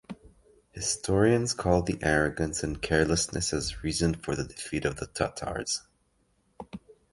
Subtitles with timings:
[0.71, 5.83] Historians call the arrogance and carelessness as reason for the defeat of the Tatars.